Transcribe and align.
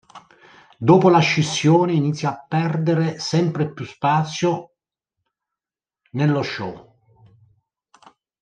Dopo 0.79 1.09
la 1.09 1.19
scissione, 1.19 1.93
inizia 1.93 2.31
a 2.31 2.45
perdere 2.47 3.19
sempre 3.19 3.71
più 3.71 3.85
spazio 3.85 4.71
nello 6.13 6.41
show. 6.41 6.95